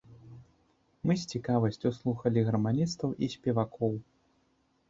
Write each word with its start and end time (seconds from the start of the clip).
Мы 1.09 1.13
з 1.23 1.27
цікавасцю 1.33 1.91
слухалі 1.99 2.39
гарманістаў 2.49 3.09
і 3.27 3.31
спевакоў. 3.35 3.93